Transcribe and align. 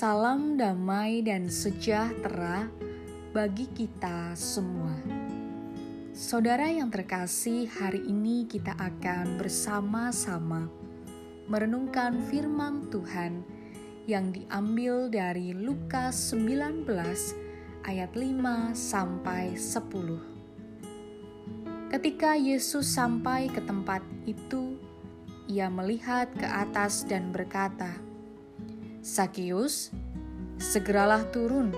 Salam 0.00 0.56
damai 0.56 1.20
dan 1.20 1.52
sejahtera 1.52 2.72
bagi 3.36 3.68
kita 3.68 4.32
semua. 4.32 4.96
Saudara 6.16 6.72
yang 6.72 6.88
terkasih, 6.88 7.68
hari 7.68 8.08
ini 8.08 8.48
kita 8.48 8.72
akan 8.80 9.36
bersama-sama 9.36 10.72
merenungkan 11.52 12.16
firman 12.32 12.88
Tuhan 12.88 13.44
yang 14.08 14.32
diambil 14.32 15.12
dari 15.12 15.52
Lukas 15.52 16.32
19 16.32 16.88
ayat 17.84 18.16
5 18.16 18.72
sampai 18.72 19.52
10. 19.52 21.92
Ketika 21.92 22.40
Yesus 22.40 22.88
sampai 22.88 23.52
ke 23.52 23.60
tempat 23.68 24.00
itu, 24.24 24.80
ia 25.44 25.68
melihat 25.68 26.32
ke 26.40 26.48
atas 26.48 27.04
dan 27.04 27.36
berkata, 27.36 28.08
Sakius, 29.00 29.88
segeralah 30.60 31.24
turun, 31.32 31.72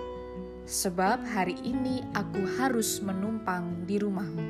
sebab 0.67 1.23
hari 1.23 1.55
ini 1.62 2.03
aku 2.19 2.43
harus 2.59 2.98
menumpang 2.98 3.87
di 3.87 3.95
rumahmu. 4.03 4.43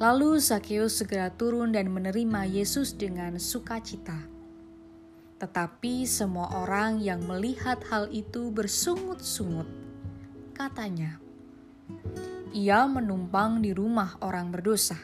Lalu 0.00 0.40
Sakius 0.40 0.96
segera 0.96 1.28
turun 1.28 1.76
dan 1.76 1.92
menerima 1.92 2.48
Yesus 2.48 2.96
dengan 2.96 3.36
sukacita. 3.36 4.16
Tetapi 5.44 6.08
semua 6.08 6.48
orang 6.64 7.04
yang 7.04 7.20
melihat 7.28 7.76
hal 7.92 8.08
itu 8.08 8.48
bersungut-sungut. 8.48 9.68
Katanya, 10.56 11.20
"Ia 12.56 12.88
menumpang 12.88 13.60
di 13.60 13.76
rumah 13.76 14.16
orang 14.24 14.48
berdosa." 14.48 14.96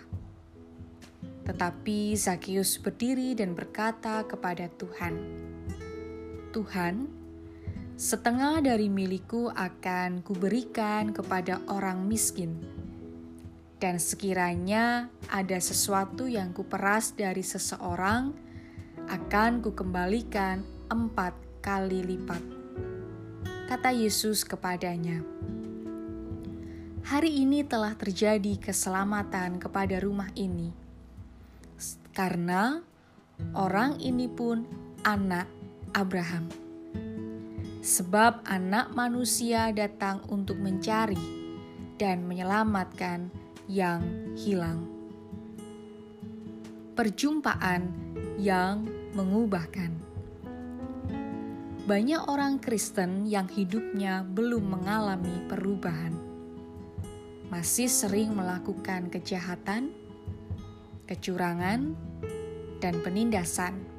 Tetapi 1.44 2.16
Zakius 2.16 2.80
berdiri 2.80 3.36
dan 3.36 3.52
berkata 3.52 4.24
kepada 4.24 4.68
Tuhan, 4.68 5.16
"Tuhan, 6.50 7.08
setengah 7.98 8.62
dari 8.64 8.90
milikku 8.90 9.52
akan 9.52 10.22
kuberikan 10.22 11.12
kepada 11.12 11.60
orang 11.68 12.06
miskin, 12.06 12.56
dan 13.78 14.00
sekiranya 14.00 15.12
ada 15.28 15.58
sesuatu 15.60 16.26
yang 16.26 16.50
kuperas 16.56 17.14
dari 17.14 17.42
seseorang, 17.44 18.32
akan 19.08 19.60
kukembalikan 19.60 20.64
empat 20.88 21.32
kali 21.60 22.04
lipat." 22.04 22.42
Kata 23.68 23.92
Yesus 23.92 24.48
kepadanya, 24.48 25.20
"Hari 27.08 27.44
ini 27.44 27.64
telah 27.64 27.92
terjadi 27.92 28.56
keselamatan 28.56 29.60
kepada 29.60 30.00
rumah 30.00 30.32
ini." 30.32 30.88
karena 32.18 32.82
orang 33.54 34.02
ini 34.02 34.26
pun 34.26 34.66
anak 35.06 35.46
Abraham. 35.94 36.48
Sebab 37.84 38.44
anak 38.44 38.92
manusia 38.92 39.72
datang 39.72 40.20
untuk 40.28 40.60
mencari 40.60 41.20
dan 41.96 42.24
menyelamatkan 42.28 43.32
yang 43.68 44.00
hilang. 44.36 44.86
Perjumpaan 46.96 47.88
yang 48.40 48.86
mengubahkan. 49.14 49.92
Banyak 51.88 52.28
orang 52.28 52.60
Kristen 52.60 53.24
yang 53.24 53.48
hidupnya 53.48 54.20
belum 54.20 54.76
mengalami 54.76 55.40
perubahan, 55.48 56.12
masih 57.48 57.88
sering 57.88 58.36
melakukan 58.36 59.08
kejahatan, 59.08 59.96
kecurangan, 61.08 61.96
dan 62.84 62.94
penindasan. 63.00 63.97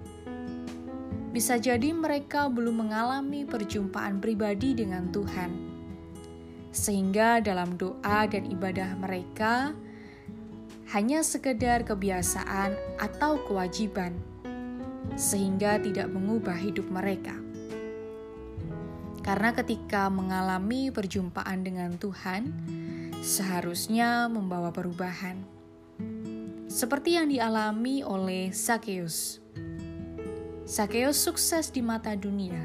Bisa 1.30 1.62
jadi 1.62 1.94
mereka 1.94 2.50
belum 2.50 2.90
mengalami 2.90 3.46
perjumpaan 3.46 4.18
pribadi 4.18 4.74
dengan 4.74 5.14
Tuhan, 5.14 5.52
sehingga 6.74 7.38
dalam 7.38 7.78
doa 7.78 8.26
dan 8.26 8.50
ibadah 8.50 8.98
mereka 8.98 9.78
hanya 10.90 11.22
sekedar 11.22 11.86
kebiasaan 11.86 12.74
atau 12.98 13.38
kewajiban, 13.46 14.18
sehingga 15.14 15.78
tidak 15.78 16.10
mengubah 16.10 16.58
hidup 16.58 16.90
mereka. 16.90 17.38
Karena 19.22 19.54
ketika 19.54 20.10
mengalami 20.10 20.90
perjumpaan 20.90 21.62
dengan 21.62 21.94
Tuhan, 22.02 22.50
seharusnya 23.22 24.26
membawa 24.26 24.74
perubahan 24.74 25.60
seperti 26.70 27.18
yang 27.18 27.28
dialami 27.34 28.06
oleh 28.06 28.54
Zacchaeus. 28.54 29.39
Zacchaeus 30.70 31.18
sukses 31.18 31.74
di 31.74 31.82
mata 31.82 32.14
dunia, 32.14 32.62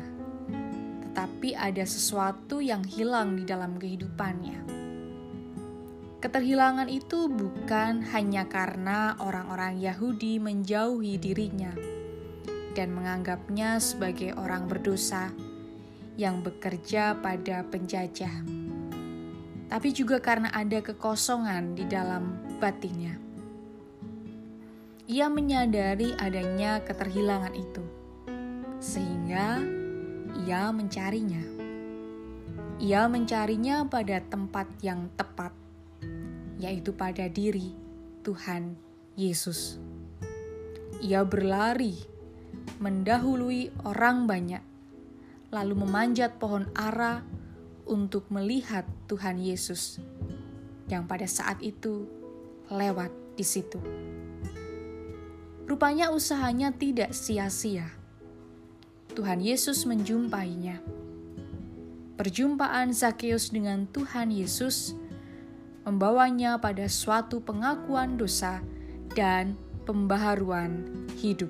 tetapi 1.09 1.57
ada 1.57 1.89
sesuatu 1.89 2.61
yang 2.61 2.85
hilang 2.85 3.33
di 3.33 3.49
dalam 3.49 3.81
kehidupannya. 3.81 4.61
Keterhilangan 6.21 6.93
itu 6.93 7.33
bukan 7.33 8.05
hanya 8.13 8.45
karena 8.45 9.17
orang-orang 9.25 9.81
Yahudi 9.81 10.37
menjauhi 10.37 11.17
dirinya 11.17 11.73
dan 12.77 12.93
menganggapnya 12.93 13.81
sebagai 13.81 14.37
orang 14.37 14.69
berdosa 14.69 15.33
yang 16.21 16.45
bekerja 16.45 17.17
pada 17.25 17.65
penjajah, 17.73 18.45
tapi 19.73 19.97
juga 19.97 20.21
karena 20.21 20.53
ada 20.53 20.85
kekosongan 20.85 21.73
di 21.73 21.89
dalam 21.89 22.37
batinnya 22.61 23.24
ia 25.05 25.29
menyadari 25.29 26.17
adanya 26.17 26.81
keterhilangan 26.81 27.53
itu, 27.53 27.85
sehingga 28.81 29.61
ia 30.49 30.73
mencarinya. 30.73 31.45
Ia 32.81 33.05
mencarinya 33.13 33.85
pada 33.85 34.25
tempat 34.25 34.65
yang 34.81 35.13
tepat, 35.13 35.53
yaitu 36.57 36.97
pada 36.97 37.29
diri 37.29 37.77
Tuhan 38.25 38.81
Yesus. 39.13 39.77
Ia 41.05 41.21
berlari, 41.21 42.01
mendahului 42.81 43.85
orang 43.85 44.25
banyak, 44.25 44.65
lalu 45.53 45.85
memanjat 45.85 46.41
pohon 46.41 46.65
ara 46.73 47.21
untuk 47.85 48.25
melihat 48.33 48.89
Tuhan 49.05 49.37
Yesus 49.37 50.01
yang 50.89 51.05
pada 51.05 51.29
saat 51.29 51.61
itu 51.61 52.09
lewat 52.73 53.13
di 53.37 53.45
situ. 53.45 53.77
Rupanya 55.65 56.13
usahanya 56.13 56.77
tidak 56.77 57.17
sia-sia. 57.17 57.89
Tuhan 59.17 59.41
Yesus 59.41 59.89
menjumpainya. 59.89 60.85
Perjumpaan 62.21 62.93
Zakheus 62.93 63.49
dengan 63.49 63.89
Tuhan 63.89 64.29
Yesus 64.29 64.93
membawanya 65.89 66.61
pada 66.61 66.85
suatu 66.85 67.41
pengakuan 67.41 68.21
dosa 68.21 68.61
dan 69.17 69.57
pembaharuan 69.89 70.85
hidup. 71.17 71.49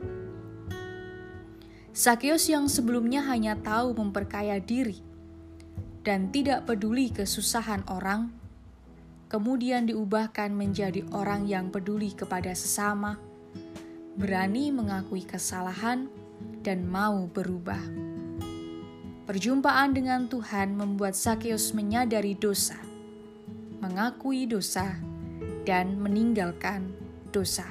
Zakheus 1.90 2.46
yang 2.46 2.70
sebelumnya 2.70 3.26
hanya 3.26 3.58
tahu 3.58 3.98
memperkaya 3.98 4.62
diri 4.62 5.02
dan 6.06 6.30
tidak 6.30 6.70
peduli 6.70 7.10
kesusahan 7.10 7.82
orang, 7.90 8.30
kemudian 9.26 9.90
diubahkan 9.90 10.54
menjadi 10.54 11.02
orang 11.10 11.50
yang 11.50 11.74
peduli 11.74 12.14
kepada 12.14 12.54
sesama 12.54 13.33
berani 14.14 14.70
mengakui 14.70 15.26
kesalahan, 15.26 16.06
dan 16.64 16.88
mau 16.88 17.28
berubah. 17.28 17.80
Perjumpaan 19.24 19.92
dengan 19.96 20.28
Tuhan 20.28 20.76
membuat 20.76 21.16
Sakeus 21.16 21.72
menyadari 21.76 22.36
dosa, 22.36 22.76
mengakui 23.80 24.48
dosa, 24.48 24.96
dan 25.64 25.96
meninggalkan 26.00 26.92
dosa. 27.32 27.64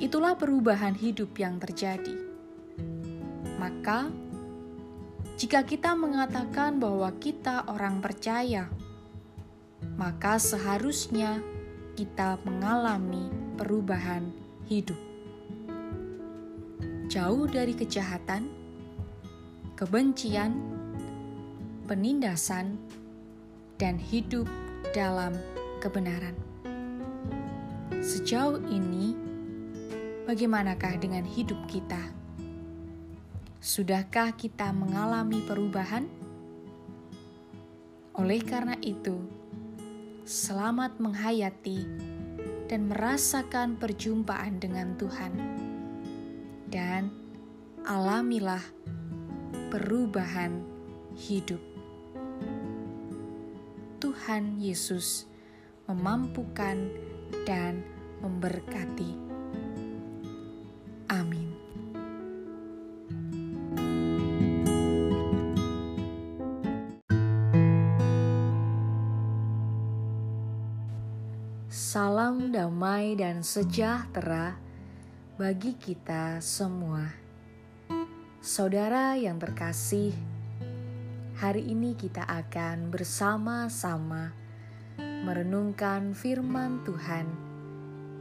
Itulah 0.00 0.36
perubahan 0.36 0.96
hidup 0.96 1.36
yang 1.36 1.60
terjadi. 1.60 2.16
Maka, 3.60 4.08
jika 5.36 5.64
kita 5.64 5.92
mengatakan 5.92 6.80
bahwa 6.80 7.12
kita 7.20 7.68
orang 7.68 8.00
percaya, 8.00 8.68
maka 9.96 10.40
seharusnya 10.40 11.40
kita 11.96 12.40
mengalami 12.44 13.28
perubahan 13.60 14.39
hidup. 14.70 14.94
Jauh 17.10 17.50
dari 17.50 17.74
kejahatan, 17.74 18.46
kebencian, 19.74 20.54
penindasan, 21.90 22.78
dan 23.82 23.98
hidup 23.98 24.46
dalam 24.94 25.34
kebenaran. 25.82 26.38
Sejauh 27.98 28.62
ini, 28.70 29.18
bagaimanakah 30.30 31.02
dengan 31.02 31.26
hidup 31.26 31.58
kita? 31.66 32.14
Sudahkah 33.58 34.38
kita 34.38 34.70
mengalami 34.70 35.42
perubahan? 35.50 36.06
Oleh 38.14 38.38
karena 38.46 38.78
itu, 38.78 39.18
selamat 40.22 41.02
menghayati 41.02 42.09
dan 42.70 42.86
merasakan 42.86 43.74
perjumpaan 43.74 44.62
dengan 44.62 44.94
Tuhan. 44.94 45.34
Dan 46.70 47.10
alamilah 47.82 48.62
perubahan 49.74 50.62
hidup. 51.18 51.58
Tuhan 53.98 54.62
Yesus 54.62 55.26
memampukan 55.90 56.78
dan 57.42 57.82
memberkati. 58.22 59.29
Salam 71.90 72.54
damai 72.54 73.18
dan 73.18 73.42
sejahtera 73.42 74.54
bagi 75.34 75.74
kita 75.74 76.38
semua. 76.38 77.10
Saudara 78.38 79.18
yang 79.18 79.42
terkasih, 79.42 80.14
hari 81.34 81.66
ini 81.66 81.98
kita 81.98 82.22
akan 82.22 82.94
bersama-sama 82.94 84.30
merenungkan 85.02 86.14
firman 86.14 86.78
Tuhan 86.86 87.26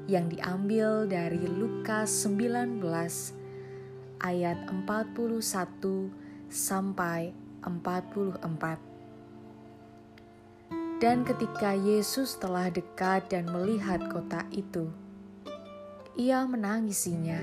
yang 0.10 0.34
diambil 0.34 1.06
dari 1.06 1.46
Lukas 1.46 2.26
19 2.26 2.82
ayat 4.18 4.66
41 4.66 6.10
sampai 6.50 7.38
44. 7.62 8.89
Dan 11.00 11.24
ketika 11.24 11.72
Yesus 11.72 12.36
telah 12.36 12.68
dekat 12.68 13.32
dan 13.32 13.48
melihat 13.48 14.12
kota 14.12 14.44
itu, 14.52 14.92
ia 16.20 16.44
menangisinya. 16.44 17.40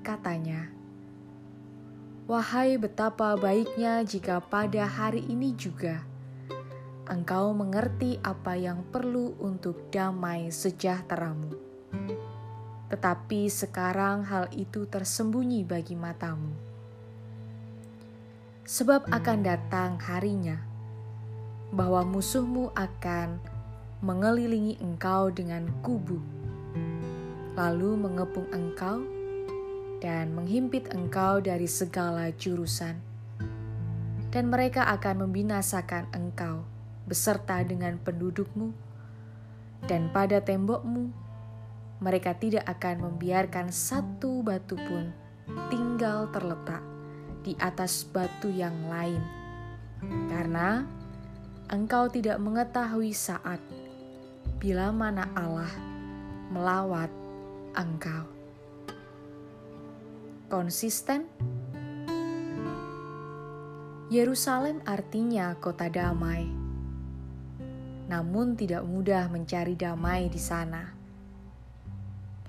Katanya, 0.00 0.72
"Wahai 2.24 2.80
betapa 2.80 3.36
baiknya 3.36 4.00
jika 4.08 4.40
pada 4.40 4.88
hari 4.88 5.20
ini 5.28 5.52
juga..." 5.52 6.08
engkau 7.10 7.50
mengerti 7.50 8.22
apa 8.22 8.54
yang 8.54 8.86
perlu 8.86 9.34
untuk 9.42 9.90
damai 9.90 10.54
sejahteramu. 10.54 11.50
Tetapi 12.86 13.50
sekarang 13.50 14.22
hal 14.30 14.46
itu 14.54 14.86
tersembunyi 14.86 15.66
bagi 15.66 15.98
matamu. 15.98 16.54
Sebab 18.62 19.10
akan 19.10 19.38
datang 19.42 19.98
harinya 19.98 20.69
bahwa 21.70 22.02
musuhmu 22.02 22.74
akan 22.74 23.38
mengelilingi 24.02 24.80
engkau 24.82 25.30
dengan 25.30 25.70
kubu, 25.84 26.18
lalu 27.54 27.94
mengepung 28.00 28.48
engkau 28.50 29.04
dan 30.00 30.32
menghimpit 30.32 30.88
engkau 30.96 31.38
dari 31.38 31.68
segala 31.68 32.32
jurusan, 32.34 32.96
dan 34.32 34.48
mereka 34.48 34.88
akan 34.88 35.28
membinasakan 35.28 36.08
engkau 36.16 36.64
beserta 37.04 37.60
dengan 37.60 38.00
pendudukmu, 38.00 38.72
dan 39.84 40.08
pada 40.10 40.40
tembokmu 40.40 41.12
mereka 42.00 42.32
tidak 42.32 42.64
akan 42.64 43.12
membiarkan 43.12 43.68
satu 43.68 44.40
batu 44.40 44.80
pun 44.80 45.12
tinggal 45.68 46.32
terletak 46.32 46.80
di 47.44 47.52
atas 47.60 48.08
batu 48.08 48.48
yang 48.48 48.88
lain, 48.88 49.20
karena 50.32 50.88
engkau 51.70 52.10
tidak 52.10 52.42
mengetahui 52.42 53.14
saat 53.14 53.62
bila 54.58 54.90
mana 54.90 55.30
Allah 55.38 55.70
melawat 56.50 57.06
engkau. 57.78 58.26
Konsisten 60.50 61.30
Yerusalem 64.10 64.82
artinya 64.82 65.54
kota 65.62 65.86
damai 65.86 66.50
namun 68.10 68.58
tidak 68.58 68.82
mudah 68.82 69.30
mencari 69.30 69.78
damai 69.78 70.26
di 70.26 70.42
sana. 70.42 70.90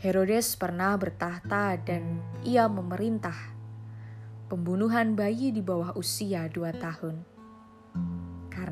Herodes 0.01 0.57
pernah 0.57 0.97
bertahta 0.97 1.77
dan 1.77 2.17
ia 2.41 2.65
memerintah 2.65 3.37
pembunuhan 4.49 5.13
bayi 5.13 5.53
di 5.53 5.61
bawah 5.61 5.93
usia 5.93 6.49
dua 6.49 6.73
tahun. 6.73 7.30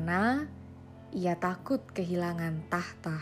Karena 0.00 0.48
ia 1.12 1.36
takut 1.36 1.84
kehilangan 1.92 2.72
tahta. 2.72 3.20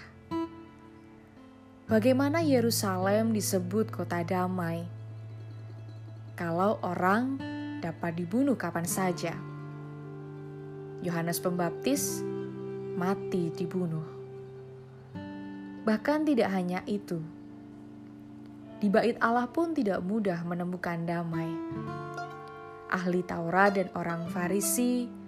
Bagaimana 1.90 2.38
Yerusalem 2.38 3.34
disebut 3.34 3.90
kota 3.90 4.22
damai? 4.22 4.86
Kalau 6.38 6.78
orang 6.86 7.34
dapat 7.82 8.22
dibunuh 8.22 8.54
kapan 8.54 8.86
saja. 8.86 9.34
Yohanes 11.02 11.42
Pembaptis 11.42 12.22
mati 12.94 13.50
dibunuh. 13.50 14.06
Bahkan 15.82 16.30
tidak 16.30 16.54
hanya 16.54 16.86
itu, 16.86 17.18
di 18.78 18.86
bait 18.86 19.18
Allah 19.18 19.50
pun 19.50 19.74
tidak 19.74 19.98
mudah 20.06 20.46
menemukan 20.46 21.02
damai. 21.02 21.50
Ahli 22.86 23.26
Taurat 23.26 23.74
dan 23.74 23.90
orang 23.98 24.30
Farisi 24.30 25.18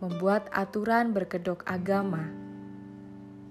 membuat 0.00 0.48
aturan 0.50 1.12
berkedok 1.12 1.60
agama, 1.68 2.24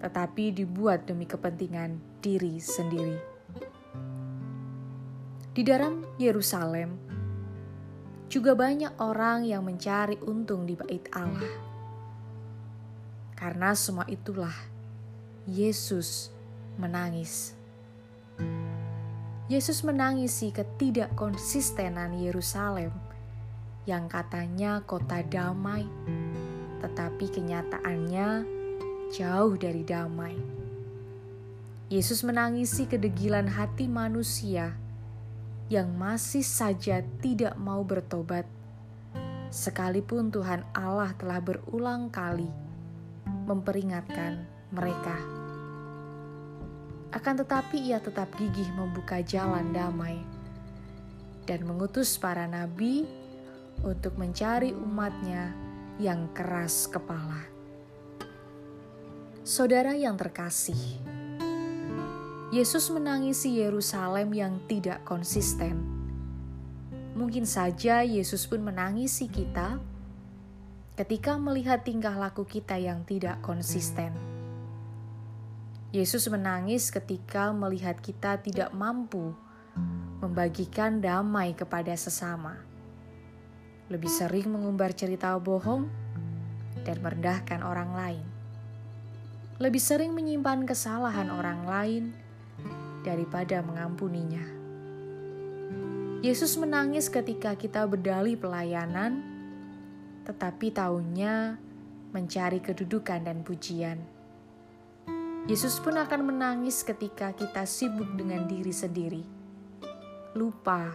tetapi 0.01 0.50
dibuat 0.50 1.06
demi 1.06 1.30
kepentingan 1.30 2.01
diri 2.19 2.57
sendiri. 2.57 3.18
Di 5.54 5.62
dalam 5.62 6.06
Yerusalem 6.18 6.98
juga 8.30 8.54
banyak 8.54 9.01
orang 9.01 9.46
yang 9.46 9.66
mencari 9.66 10.18
untung 10.25 10.66
di 10.66 10.78
bait 10.78 11.06
Allah 11.13 11.69
karena 13.40 13.72
semua 13.72 14.04
itulah 14.06 14.54
Yesus 15.48 16.30
menangis. 16.75 17.57
Yesus 19.50 19.81
menangisi 19.81 20.54
ketidakkonsistenan 20.54 22.22
Yerusalem 22.22 22.94
yang 23.89 24.06
katanya 24.06 24.86
kota 24.86 25.25
damai, 25.25 25.81
tetapi 26.77 27.25
kenyataannya 27.25 28.45
jauh 29.09 29.57
dari 29.57 29.81
damai. 29.81 30.38
Yesus 31.89 32.21
menangisi 32.21 32.86
kedegilan 32.86 33.50
hati 33.50 33.89
manusia 33.89 34.77
yang 35.74 35.89
masih 35.98 36.46
saja 36.46 37.01
tidak 37.17 37.58
mau 37.58 37.81
bertobat, 37.81 38.46
sekalipun 39.50 40.29
Tuhan 40.29 40.62
Allah 40.77 41.10
telah 41.17 41.41
berulang 41.41 42.13
kali 42.13 42.46
memperingatkan 43.50 44.46
mereka. 44.69 45.17
Akan 47.10 47.41
tetapi 47.41 47.89
ia 47.89 47.98
tetap 47.98 48.29
gigih 48.38 48.69
membuka 48.77 49.17
jalan 49.25 49.74
damai 49.74 50.22
dan 51.50 51.65
mengutus 51.65 52.22
para 52.22 52.46
nabi 52.46 53.10
untuk 53.83 54.15
mencari 54.19 54.75
umatnya 54.75 55.51
yang 56.00 56.31
keras 56.31 56.88
kepala. 56.88 57.43
Saudara 59.43 59.98
yang 59.98 60.15
terkasih, 60.15 60.77
Yesus 62.50 62.89
menangisi 62.89 63.62
Yerusalem 63.62 64.33
yang 64.33 64.57
tidak 64.65 65.05
konsisten. 65.05 65.77
Mungkin 67.13 67.43
saja 67.43 68.05
Yesus 68.05 68.48
pun 68.48 68.63
menangisi 68.63 69.27
kita 69.27 69.81
ketika 70.95 71.36
melihat 71.39 71.81
tingkah 71.81 72.15
laku 72.15 72.43
kita 72.45 72.77
yang 72.79 73.03
tidak 73.07 73.39
konsisten. 73.39 74.12
Yesus 75.89 76.29
menangis 76.29 76.93
ketika 76.93 77.50
melihat 77.50 77.98
kita 77.98 78.38
tidak 78.38 78.69
mampu 78.77 79.33
membagikan 80.21 81.01
damai 81.01 81.57
kepada 81.57 81.98
sesama. 81.98 82.69
Lebih 83.89 84.10
sering 84.10 84.48
mengumbar 84.53 84.93
cerita 84.93 85.34
bohong 85.38 85.89
dan 86.86 86.98
merendahkan 87.01 87.65
orang 87.65 87.91
lain. 87.98 88.25
Lebih 89.58 89.81
sering 89.81 90.13
menyimpan 90.13 90.63
kesalahan 90.63 91.34
orang 91.34 91.65
lain 91.65 92.03
daripada 93.01 93.60
mengampuninya. 93.65 94.46
Yesus 96.22 96.60
menangis 96.60 97.10
ketika 97.10 97.55
kita 97.58 97.88
berdalih 97.88 98.36
pelayanan 98.38 99.24
tetapi 100.29 100.69
tahunya 100.69 101.58
mencari 102.13 102.62
kedudukan 102.62 103.25
dan 103.25 103.41
pujian. 103.41 103.98
Yesus 105.50 105.81
pun 105.81 105.98
akan 105.98 106.29
menangis 106.29 106.86
ketika 106.86 107.34
kita 107.34 107.65
sibuk 107.65 108.13
dengan 108.13 108.46
diri 108.46 108.69
sendiri, 108.69 109.24
lupa 110.38 110.93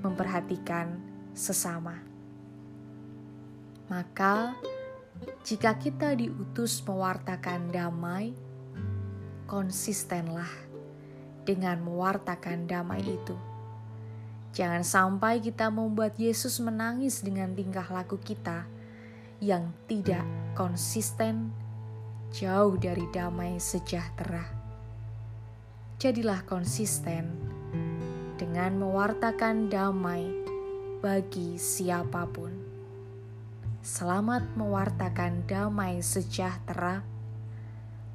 memperhatikan 0.00 0.96
sesama. 1.36 2.11
Maka, 3.92 4.56
jika 5.44 5.76
kita 5.76 6.16
diutus 6.16 6.80
mewartakan 6.80 7.68
damai, 7.68 8.32
konsistenlah 9.44 10.48
dengan 11.44 11.84
mewartakan 11.84 12.64
damai 12.64 13.04
itu. 13.04 13.36
Jangan 14.56 14.80
sampai 14.80 15.44
kita 15.44 15.68
membuat 15.68 16.16
Yesus 16.16 16.56
menangis 16.64 17.20
dengan 17.20 17.52
tingkah 17.52 17.84
laku 17.92 18.16
kita 18.16 18.64
yang 19.44 19.76
tidak 19.84 20.24
konsisten, 20.56 21.52
jauh 22.32 22.80
dari 22.80 23.04
damai 23.12 23.60
sejahtera. 23.60 24.48
Jadilah 26.00 26.48
konsisten 26.48 27.28
dengan 28.40 28.80
mewartakan 28.80 29.68
damai 29.68 30.32
bagi 31.04 31.60
siapa 31.60 32.24
pun. 32.32 32.51
Selamat 33.82 34.46
mewartakan 34.54 35.42
damai 35.42 36.06
sejahtera. 36.06 37.02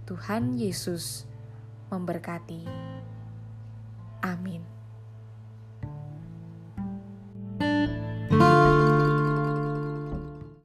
Tuhan 0.08 0.56
Yesus 0.56 1.28
memberkati. 1.92 2.64
Amin. 4.24 4.77